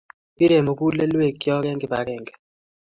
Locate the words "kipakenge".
1.81-2.33